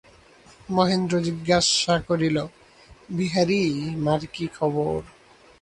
[0.69, 2.37] মহেন্দ্র জিজ্ঞাসা করিল,
[3.09, 3.61] বিহারী,
[3.97, 4.99] মার কী খবর।